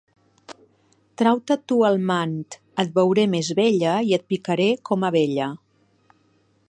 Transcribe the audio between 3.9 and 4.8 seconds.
i et picaré